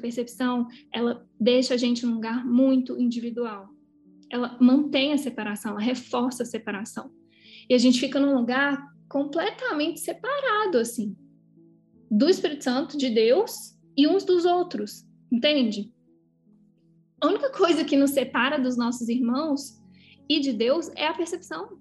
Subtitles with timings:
[0.00, 3.68] percepção, ela deixa a gente num lugar muito individual.
[4.30, 7.10] Ela mantém a separação, ela reforça a separação.
[7.68, 11.16] E a gente fica num lugar completamente separado, assim,
[12.10, 15.92] do Espírito Santo, de Deus e uns dos outros, entende?
[17.20, 19.78] A única coisa que nos separa dos nossos irmãos
[20.28, 21.78] e de Deus é a percepção.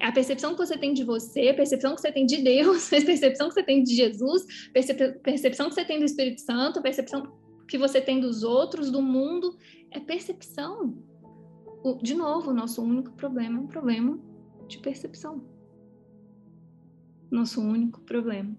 [0.00, 2.92] É a percepção que você tem de você, a percepção que você tem de Deus,
[2.92, 6.78] a percepção que você tem de Jesus, a percepção que você tem do Espírito Santo,
[6.78, 7.32] a percepção
[7.68, 9.56] que você tem dos outros, do mundo.
[9.90, 10.94] É percepção.
[12.02, 14.18] De novo, o nosso único problema é um problema
[14.68, 15.44] de percepção.
[17.30, 18.56] Nosso único problema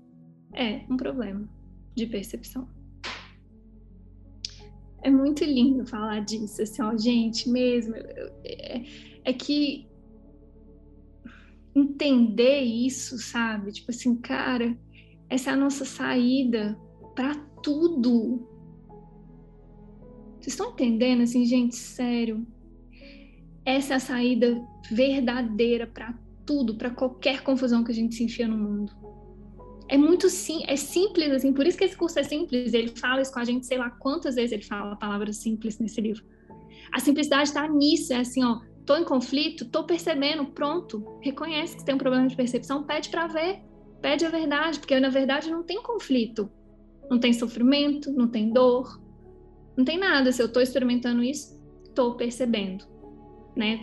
[0.54, 1.50] é um problema
[1.96, 2.68] de percepção.
[5.02, 7.96] É muito lindo falar disso, assim, ó, gente, mesmo.
[8.44, 8.84] É,
[9.24, 9.88] é que
[11.78, 13.72] entender isso, sabe?
[13.72, 14.78] Tipo assim, cara,
[15.30, 16.80] essa é a nossa saída
[17.16, 18.48] para tudo.
[20.40, 22.46] Vocês estão entendendo, assim, gente, sério?
[23.66, 28.48] Essa é a saída verdadeira para tudo, para qualquer confusão que a gente se enfia
[28.48, 28.94] no mundo.
[29.90, 32.74] É muito sim, é simples assim, por isso que esse curso é simples.
[32.74, 35.80] Ele fala isso com a gente, sei lá quantas vezes ele fala a palavra simples
[35.80, 36.24] nesse livro.
[36.94, 41.84] A simplicidade está nisso, é assim, ó, tô em conflito, tô percebendo, pronto, reconhece que
[41.84, 43.62] tem um problema de percepção, pede para ver,
[44.02, 46.50] pede a verdade, porque na verdade não tem conflito,
[47.10, 49.00] não tem sofrimento, não tem dor,
[49.76, 50.32] não tem nada.
[50.32, 51.62] Se eu tô experimentando isso,
[51.94, 52.86] tô percebendo,
[53.58, 53.82] né?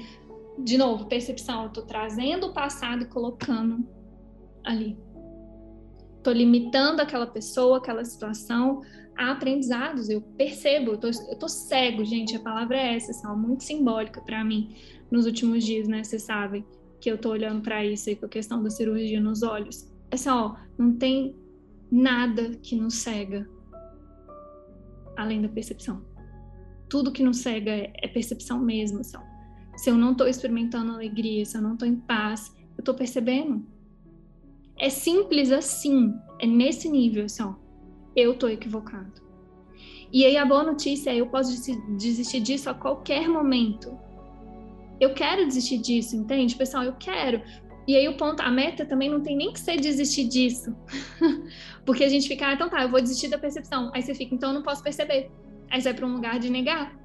[0.59, 3.87] De novo, percepção, eu tô trazendo o passado e colocando
[4.65, 4.99] ali.
[6.25, 8.81] Tô limitando aquela pessoa, aquela situação
[9.15, 10.09] a aprendizados.
[10.09, 12.35] Eu percebo, eu tô, eu tô cego, gente.
[12.35, 14.75] A palavra é essa, assim, muito simbólica para mim
[15.11, 16.03] nos últimos dias, né?
[16.03, 16.65] Vocês sabem
[16.99, 19.87] que eu tô olhando para isso aí com a questão da cirurgia nos olhos.
[20.11, 21.37] É só, não tem
[21.93, 23.47] nada que nos cega
[25.19, 26.03] além da percepção.
[26.89, 29.19] Tudo que nos cega é, é percepção mesmo, assim,
[29.77, 33.74] Se eu não estou experimentando alegria, se eu não estou em paz, eu estou percebendo.
[34.85, 37.55] É simples assim, é nesse nível, assim, ó,
[38.15, 39.23] eu estou equivocado.
[40.13, 41.51] E aí a boa notícia é eu posso
[41.97, 43.99] desistir disso a qualquer momento
[45.01, 46.55] eu quero desistir disso, entende?
[46.57, 47.43] Pessoal, eu quero.
[47.87, 50.75] E aí o ponto, a meta também não tem nem que ser desistir disso.
[51.85, 53.91] Porque a gente fica, ah, então tá, eu vou desistir da percepção.
[53.95, 55.31] Aí você fica, então eu não posso perceber.
[55.71, 56.97] Aí você vai para um lugar de negar.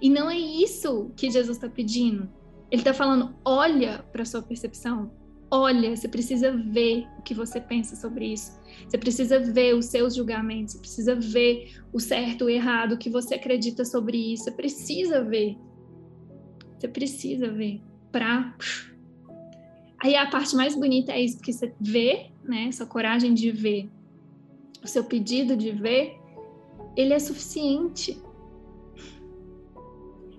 [0.00, 2.28] E não é isso que Jesus está pedindo.
[2.70, 5.12] Ele está falando, olha para sua percepção.
[5.56, 8.58] Olha, você precisa ver o que você pensa sobre isso.
[8.88, 13.08] Você precisa ver os seus julgamentos, você precisa ver o certo, o errado, o que
[13.08, 14.42] você acredita sobre isso.
[14.42, 15.56] Você precisa ver.
[16.76, 18.52] Você precisa ver para
[20.02, 23.88] Aí a parte mais bonita é isso, porque você vê, né, sua coragem de ver,
[24.82, 26.18] o seu pedido de ver,
[26.96, 28.20] ele é suficiente.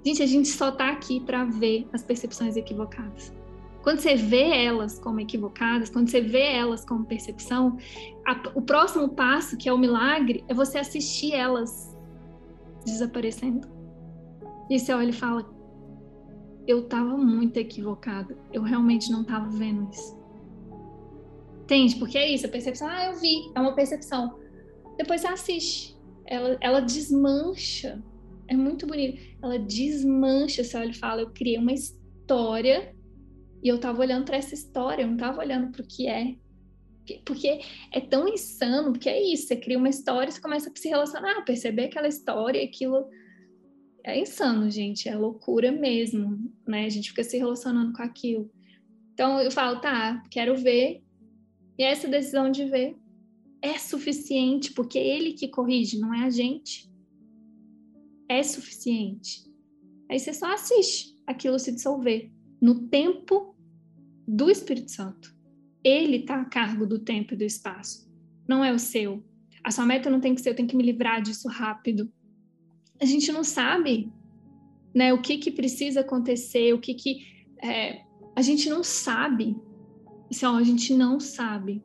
[0.05, 3.33] Gente, a gente só tá aqui para ver as percepções equivocadas.
[3.85, 7.77] Quando você vê elas como equivocadas, quando você vê elas como percepção,
[8.25, 11.95] a, o próximo passo, que é o milagre, é você assistir elas
[12.83, 13.67] desaparecendo.
[14.71, 15.47] E você olha e fala:
[16.65, 18.35] eu estava muito equivocada.
[18.51, 20.19] Eu realmente não estava vendo isso.
[21.61, 21.95] Entende?
[21.97, 24.39] Porque é isso, a percepção, ah, eu vi, é uma percepção.
[24.97, 28.03] Depois você assiste, ela, ela desmancha.
[28.47, 29.21] É muito bonito.
[29.43, 32.94] Ela desmancha, você olha e fala, eu criei uma história
[33.65, 36.35] e eu estava olhando para essa história, eu não estava olhando para o que é.
[37.25, 37.61] Porque
[37.91, 41.43] é tão insano, porque é isso, você cria uma história, você começa a se relacionar,
[41.45, 43.09] perceber aquela história, aquilo
[44.03, 46.85] é insano, gente, é loucura mesmo, né?
[46.85, 48.51] A gente fica se relacionando com aquilo.
[49.15, 51.03] Então eu falo, tá, quero ver.
[51.75, 52.95] E essa decisão de ver
[53.63, 56.87] é suficiente, porque é ele que corrige, não é a gente.
[58.29, 59.43] É suficiente.
[60.07, 63.54] Aí você só assiste aquilo se dissolver no tempo
[64.27, 65.35] do Espírito Santo.
[65.83, 68.09] Ele está a cargo do tempo e do espaço,
[68.47, 69.23] não é o seu.
[69.63, 72.11] A sua meta não tem que ser, eu tenho que me livrar disso rápido
[73.01, 74.11] a gente não sabe
[74.93, 77.27] né, o que, que precisa acontecer, o que, que
[77.61, 78.01] é,
[78.35, 79.55] a gente não sabe.
[80.29, 81.83] Assim, ó, a gente não sabe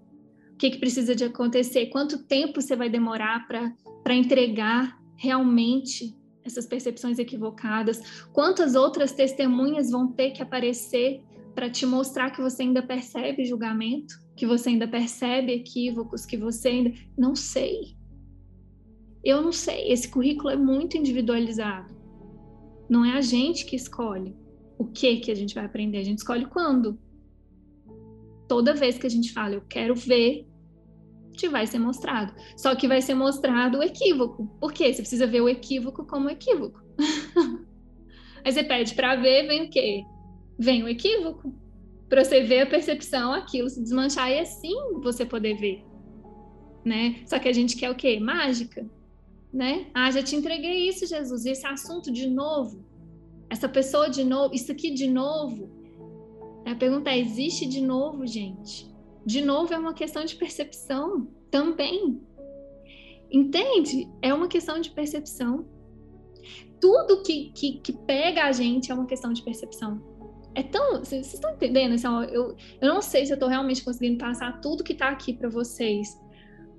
[0.53, 6.67] o que, que precisa de acontecer, quanto tempo você vai demorar para entregar realmente essas
[6.67, 11.23] percepções equivocadas, quantas outras testemunhas vão ter que aparecer
[11.55, 16.69] para te mostrar que você ainda percebe julgamento, que você ainda percebe equívocos, que você
[16.69, 16.93] ainda.
[17.17, 17.97] Não sei.
[19.23, 21.94] Eu não sei, esse currículo é muito individualizado.
[22.88, 24.35] Não é a gente que escolhe
[24.79, 26.99] o que que a gente vai aprender, a gente escolhe quando.
[28.49, 30.49] Toda vez que a gente fala, eu quero ver,
[31.37, 32.35] te vai ser mostrado.
[32.56, 34.47] Só que vai ser mostrado o equívoco.
[34.58, 34.93] Por quê?
[34.93, 36.82] Você precisa ver o equívoco como equívoco.
[38.43, 40.02] Aí você pede para ver, vem o quê?
[40.61, 41.55] Vem o equívoco.
[42.07, 45.83] Para você ver a percepção, aquilo se desmanchar e assim você poder ver.
[46.85, 47.23] Né?
[47.25, 48.21] Só que a gente quer o quê?
[48.21, 48.87] Mágica.
[49.51, 49.87] Né?
[49.95, 51.47] Ah, já te entreguei isso, Jesus.
[51.47, 52.85] Esse assunto de novo.
[53.49, 54.55] Essa pessoa de novo.
[54.55, 55.71] Isso aqui de novo.
[56.67, 58.87] A pergunta é: existe de novo, gente?
[59.25, 62.21] De novo, é uma questão de percepção também.
[63.33, 64.07] Entende?
[64.21, 65.65] É uma questão de percepção.
[66.79, 70.10] Tudo que, que, que pega a gente é uma questão de percepção.
[70.61, 70.99] É tão.
[70.99, 71.95] Vocês estão entendendo?
[71.95, 75.09] Assim, ó, eu, eu não sei se eu estou realmente conseguindo passar tudo que está
[75.09, 76.07] aqui para vocês,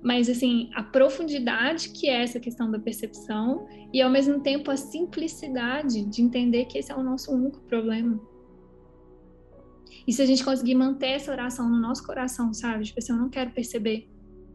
[0.00, 4.76] mas assim, a profundidade que é essa questão da percepção e ao mesmo tempo a
[4.76, 8.20] simplicidade de entender que esse é o nosso único problema.
[10.06, 12.84] E se a gente conseguir manter essa oração no nosso coração, sabe?
[12.84, 14.08] Tipo assim, eu não quero perceber,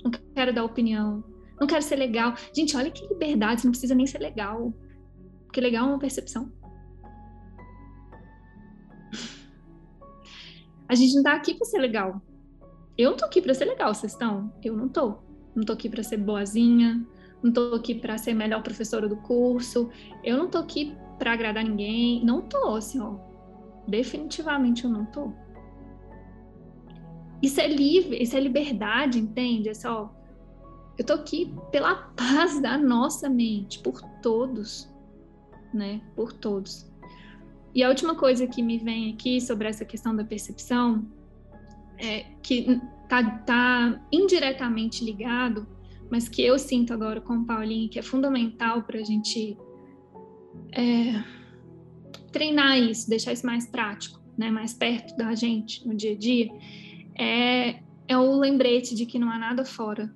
[0.05, 1.21] não quero dar opinião,
[1.59, 2.33] não quero ser legal.
[2.55, 4.73] Gente, olha que liberdade, você não precisa nem ser legal.
[5.43, 6.49] Porque legal é uma percepção.
[10.87, 12.21] A gente não tá aqui para ser legal.
[12.97, 14.51] Eu não tô aqui para ser legal, vocês estão?
[14.63, 15.17] Eu não tô.
[15.55, 17.05] Não tô aqui para ser boazinha,
[17.41, 19.89] não tô aqui para ser melhor professora do curso.
[20.23, 22.23] Eu não tô aqui para agradar ninguém.
[22.23, 23.27] Não tô, assim, ó
[23.87, 25.31] definitivamente eu não tô.
[27.41, 29.69] Isso é livre, isso é liberdade, entende?
[29.69, 30.13] É só,
[30.97, 34.91] eu tô aqui pela paz da nossa mente, por todos,
[35.73, 36.01] né?
[36.15, 36.91] Por todos.
[37.73, 41.05] E a última coisa que me vem aqui sobre essa questão da percepção
[41.97, 45.67] é que tá, tá indiretamente ligado,
[46.09, 49.57] mas que eu sinto agora com o Paulinho que é fundamental para a gente
[50.71, 51.23] é,
[52.31, 56.51] treinar isso, deixar isso mais prático, né, mais perto da gente no dia a dia,
[57.17, 60.13] é, é o lembrete de que não há nada fora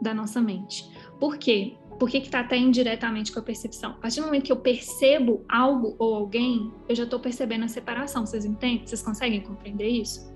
[0.00, 0.84] da nossa mente.
[1.18, 1.76] Por quê?
[1.98, 3.92] Por que está até indiretamente com a percepção?
[3.92, 7.68] A partir do momento que eu percebo algo ou alguém, eu já estou percebendo a
[7.68, 8.26] separação.
[8.26, 8.86] Vocês entendem?
[8.86, 10.32] Vocês conseguem compreender isso?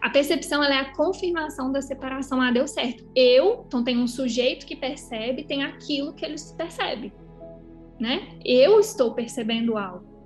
[0.00, 2.40] A percepção é a confirmação da separação.
[2.40, 3.04] Ah, deu certo.
[3.14, 7.12] Eu, então tem um sujeito que percebe, tem aquilo que ele percebe,
[7.98, 8.38] né?
[8.44, 10.16] Eu estou percebendo algo.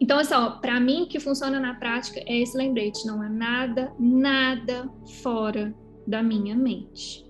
[0.00, 3.92] Então, assim, para mim, o que funciona na prática é esse lembrete: não há nada,
[3.98, 4.90] nada
[5.22, 5.74] fora
[6.06, 7.29] da minha mente.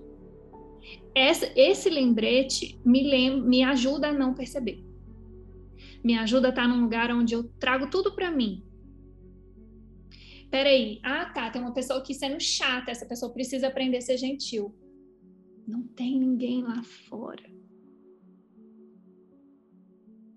[1.13, 4.83] Esse lembrete me, lem me ajuda a não perceber.
[6.03, 8.65] Me ajuda a estar num lugar onde eu trago tudo para mim.
[10.49, 14.17] Peraí, ah tá, tem uma pessoa aqui sendo chata, essa pessoa precisa aprender a ser
[14.17, 14.75] gentil.
[15.67, 17.49] Não tem ninguém lá fora.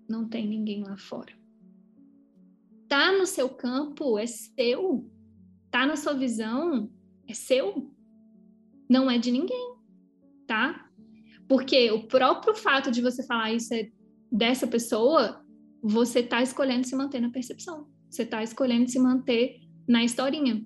[0.07, 1.33] Não tem ninguém lá fora
[2.87, 5.09] tá no seu campo é seu,
[5.69, 6.89] tá na sua visão
[7.27, 7.91] é seu,
[8.89, 9.74] não é de ninguém?
[11.47, 13.89] Porque o próprio fato de você falar isso é
[14.31, 15.43] dessa pessoa,
[15.81, 20.65] você tá escolhendo se manter na percepção, você tá escolhendo se manter na historinha,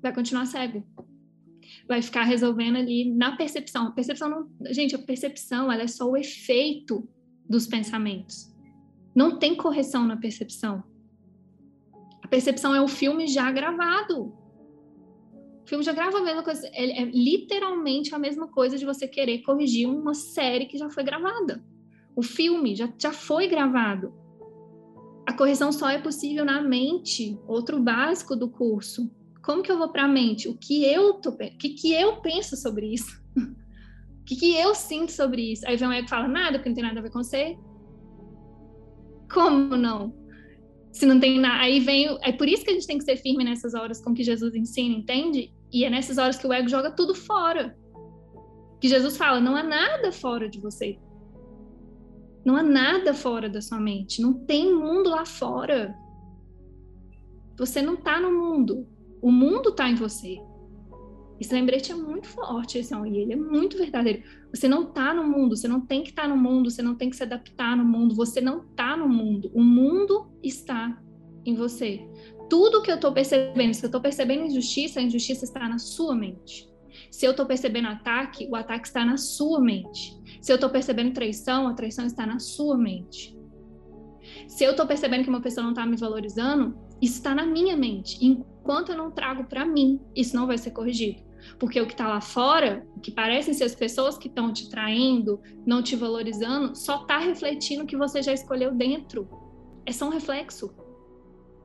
[0.00, 0.86] vai continuar cego,
[1.88, 3.88] vai ficar resolvendo ali na percepção.
[3.88, 7.08] A percepção não, gente, a percepção ela é só o efeito
[7.48, 8.54] dos pensamentos.
[9.14, 10.84] Não tem correção na percepção
[12.30, 14.32] percepção é o filme já gravado.
[15.70, 16.66] O filme já grava a mesma coisa.
[16.72, 21.04] É, é literalmente a mesma coisa de você querer corrigir uma série que já foi
[21.04, 21.64] gravada.
[22.16, 24.12] O filme já, já foi gravado.
[25.24, 29.08] A correção só é possível na mente, outro básico do curso.
[29.44, 30.48] Como que eu vou para a mente?
[30.48, 33.22] O que eu tô, o que, que eu penso sobre isso?
[33.38, 35.64] o que, que eu sinto sobre isso?
[35.68, 37.56] Aí vem um ego e fala nada, porque não tem nada a ver com você.
[39.32, 40.18] Como não?
[40.92, 43.16] se não tem nada, aí vem, é por isso que a gente tem que ser
[43.16, 45.52] firme nessas horas com que Jesus ensina, entende?
[45.72, 47.76] E é nessas horas que o ego joga tudo fora.
[48.80, 50.98] Que Jesus fala, não há nada fora de você.
[52.44, 55.94] Não há nada fora da sua mente, não tem mundo lá fora.
[57.58, 58.88] Você não está no mundo,
[59.20, 60.38] o mundo está em você.
[61.38, 64.22] Esse lembrete é muito forte, ó, e ele é muito verdadeiro.
[64.52, 66.94] Você não está no mundo, você não tem que estar tá no mundo, você não
[66.94, 69.50] tem que se adaptar no mundo, você não está no mundo.
[69.54, 71.02] O mundo está
[71.44, 72.06] em você.
[72.50, 76.14] Tudo que eu estou percebendo, se eu estou percebendo injustiça, a injustiça está na sua
[76.14, 76.68] mente.
[77.10, 80.18] Se eu estou percebendo ataque, o ataque está na sua mente.
[80.42, 83.38] Se eu estou percebendo traição, a traição está na sua mente.
[84.48, 87.76] Se eu estou percebendo que uma pessoa não está me valorizando, isso está na minha
[87.76, 88.18] mente.
[88.24, 91.22] Enquanto eu não trago para mim, isso não vai ser corrigido.
[91.58, 94.68] Porque o que está lá fora, o que parecem ser as pessoas que estão te
[94.68, 99.28] traindo, não te valorizando, só está refletindo o que você já escolheu dentro.
[99.86, 100.74] É só um reflexo.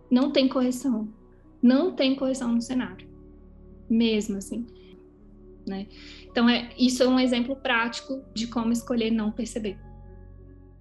[0.10, 1.08] Não tem correção.
[1.62, 3.08] Não tem correção no cenário.
[3.90, 4.66] Mesmo assim.
[5.68, 5.88] né?
[6.30, 9.78] Então é isso é um exemplo prático de como escolher não perceber.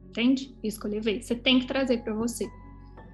[0.08, 0.54] Entende?
[0.62, 1.22] Escolher ver.
[1.22, 2.48] Você tem que trazer para você.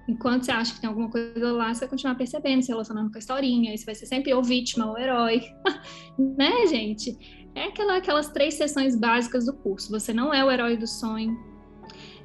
[0.07, 3.17] Enquanto você acha que tem alguma coisa lá, você vai continuar percebendo, se relacionando com
[3.17, 5.41] a historinha, aí você vai ser sempre ou vítima ou herói.
[6.17, 7.17] né, gente?
[7.55, 9.91] É aquela, aquelas três sessões básicas do curso.
[9.91, 11.37] Você não é o herói do sonho,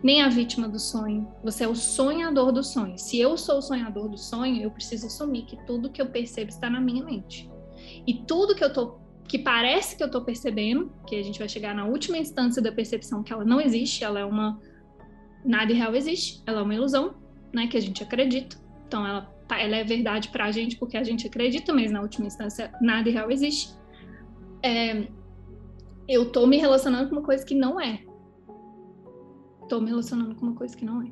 [0.06, 1.26] nem a vítima do sonho.
[1.42, 2.96] Você é o sonhador do sonho.
[2.96, 6.48] Se eu sou o sonhador do sonho, eu preciso assumir que tudo que eu percebo
[6.48, 7.50] está na minha mente.
[8.06, 11.48] E tudo que eu tô que parece que eu tô percebendo, que a gente vai
[11.48, 14.60] chegar na última instância da percepção que ela não existe, ela é uma
[15.44, 17.16] nada real existe, ela é uma ilusão,
[17.52, 18.56] né, que a gente acredita.
[18.86, 22.28] Então ela ela é verdade para a gente porque a gente acredita, mas na última
[22.28, 23.74] instância nada real existe.
[24.62, 25.08] É,
[26.06, 28.06] eu tô me relacionando com uma coisa que não é.
[29.68, 31.10] Tô me relacionando com uma coisa que não é.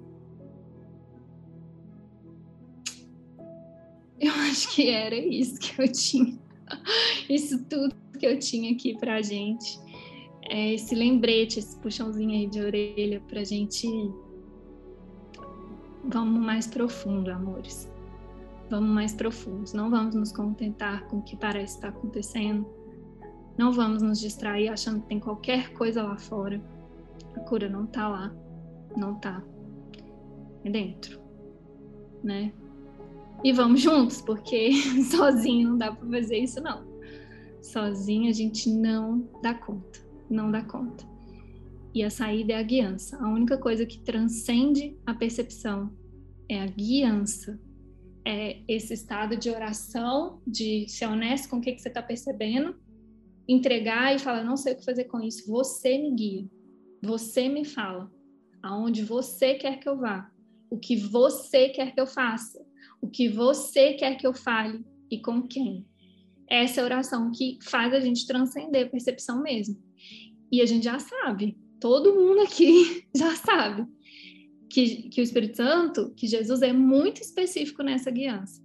[4.21, 6.39] Eu acho que era isso que eu tinha.
[7.29, 9.79] Isso tudo que eu tinha aqui pra gente.
[10.49, 13.89] É esse lembrete, esse puxãozinho aí de orelha pra gente.
[16.05, 17.91] Vamos mais profundo, amores.
[18.71, 19.73] Vamos mais profundos.
[19.73, 22.67] Não vamos nos contentar com o que parece estar acontecendo
[23.57, 26.61] não vamos nos distrair achando que tem qualquer coisa lá fora.
[27.37, 28.35] A cura não tá lá.
[28.97, 29.43] Não tá.
[30.65, 31.21] É dentro.
[32.23, 32.53] Né?
[33.43, 34.73] E vamos juntos, porque
[35.11, 36.87] sozinho não dá para fazer isso não.
[37.61, 40.01] Sozinho a gente não dá conta.
[40.31, 41.05] Não dá conta.
[41.95, 43.19] E a saída é a guiança.
[43.19, 45.93] A única coisa que transcende a percepção
[46.49, 47.61] é a guiança.
[48.27, 52.75] É esse estado de oração, de ser honesto com o que, que você está percebendo
[53.49, 56.49] entregar e falar, não sei o que fazer com isso, você me guia,
[57.03, 58.11] você me fala,
[58.65, 60.31] aonde você quer que eu vá,
[60.71, 62.65] o que você quer que eu faça,
[62.99, 65.85] o que você quer que eu fale e com quem.
[66.49, 69.77] Essa é a oração que faz a gente transcender a percepção mesmo.
[70.51, 73.87] E a gente já sabe, todo mundo aqui já sabe,
[74.71, 78.63] que, que o Espírito Santo, que Jesus é muito específico nessa guiança.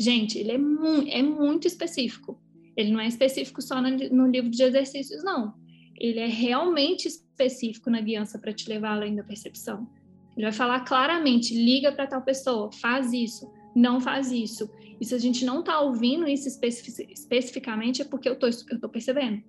[0.00, 2.42] Gente, ele é, mu é muito específico.
[2.74, 5.54] Ele não é específico só no, no livro de exercícios, não.
[5.98, 9.88] Ele é realmente específico na guiança para te levar além da percepção.
[10.36, 14.70] Ele vai falar claramente: liga para tal pessoa, faz isso, não faz isso.
[15.00, 18.88] E se a gente não está ouvindo isso especific, especificamente, é porque eu tô, estou
[18.88, 19.42] percebendo.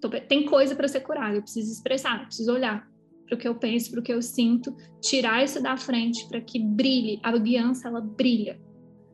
[0.00, 2.88] Tô, tem coisa para ser curada, eu preciso expressar, eu preciso olhar
[3.26, 6.40] para o que eu penso, para o que eu sinto, tirar isso da frente para
[6.40, 7.20] que brilhe.
[7.22, 8.58] A guiança, ela brilha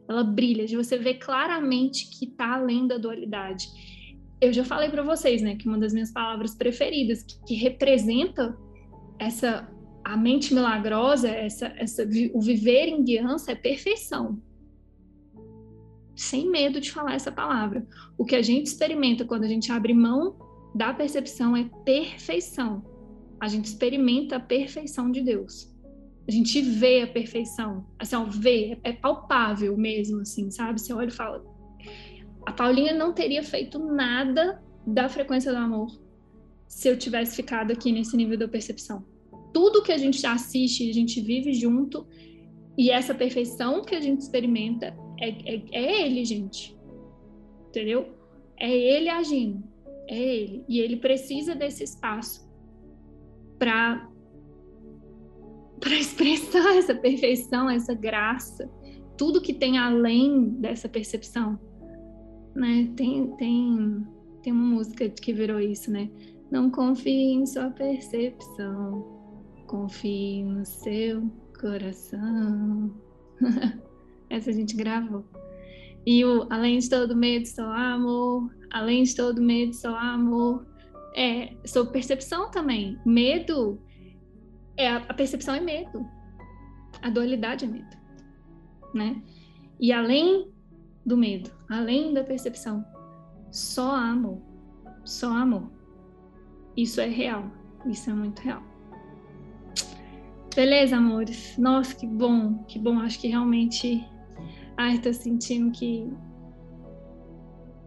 [0.09, 3.69] ela brilha, de você ver claramente que está além da dualidade.
[4.41, 8.57] Eu já falei para vocês, né, que uma das minhas palavras preferidas, que, que representa
[9.19, 9.69] essa
[10.05, 14.41] a mente milagrosa, essa, essa, o viver em guiança é perfeição.
[16.15, 17.85] Sem medo de falar essa palavra.
[18.17, 20.39] O que a gente experimenta quando a gente abre mão
[20.75, 22.85] da percepção é perfeição.
[23.41, 25.77] A gente experimenta a perfeição de Deus
[26.29, 30.81] a gente vê a perfeição, assim, ó, vê, é palpável mesmo, assim, sabe?
[30.81, 31.45] Você olha e fala,
[32.47, 35.89] a Paulinha não teria feito nada da frequência do amor
[36.69, 39.05] se eu tivesse ficado aqui nesse nível da percepção.
[39.53, 42.07] Tudo que a gente assiste, a gente vive junto,
[42.79, 46.77] e essa perfeição que a gente experimenta é, é, é ele, gente.
[47.69, 48.15] Entendeu?
[48.59, 49.65] É ele agindo.
[50.09, 50.65] É ele.
[50.69, 52.49] E ele precisa desse espaço
[53.59, 54.09] para
[55.81, 58.71] para expressar essa perfeição, essa graça,
[59.17, 61.59] tudo que tem além dessa percepção,
[62.57, 62.93] né?
[62.97, 64.07] Tem tem
[64.43, 66.11] tem uma música que virou isso, né?
[66.51, 69.05] Não confie em sua percepção,
[69.67, 72.95] confie no seu coração.
[74.31, 75.25] Essa a gente gravou.
[76.07, 78.55] E o além de todo medo, só amor.
[78.71, 80.67] Além de todo medo, só amor.
[81.17, 82.99] É, sobre percepção também.
[83.05, 83.81] Medo
[84.77, 86.07] é a, percepção é medo.
[87.03, 87.97] A dualidade é medo,
[88.95, 89.23] né?
[89.81, 90.51] E além
[91.07, 92.85] do medo, além da percepção,
[93.53, 94.43] só amor,
[95.05, 95.71] só amor.
[96.77, 97.51] Isso é real,
[97.87, 98.63] isso é muito real.
[100.55, 101.57] Beleza, amores?
[101.57, 102.99] Nossa, que bom, que bom.
[102.99, 104.05] Acho que realmente,
[104.77, 106.11] ai, tô sentindo que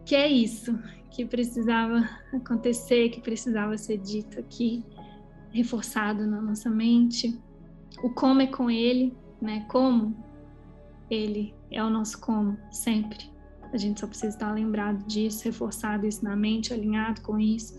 [0.04, 0.76] que é isso
[1.10, 4.84] que precisava acontecer, que precisava ser dito aqui
[5.50, 7.38] reforçado na nossa mente.
[8.02, 9.66] O como é com ele, né?
[9.68, 10.16] Como
[11.10, 13.30] ele é o nosso como, sempre.
[13.72, 17.78] A gente só precisa estar lembrado disso, reforçado isso na mente, alinhado com isso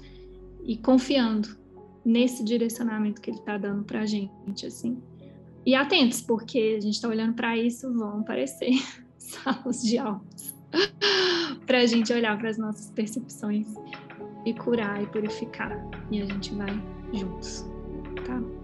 [0.63, 1.57] e confiando
[2.03, 5.01] nesse direcionamento que ele está dando para a gente, assim.
[5.65, 8.71] E atentos, porque a gente está olhando para isso, vão aparecer
[9.17, 10.55] salas de aulas.
[11.65, 13.67] para a gente olhar para as nossas percepções
[14.45, 15.71] e curar e purificar.
[16.09, 16.81] E a gente vai
[17.13, 17.65] juntos,
[18.25, 18.60] tá?